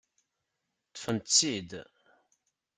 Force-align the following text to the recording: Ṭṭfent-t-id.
Ṭṭfent-t-id. 0.89 1.71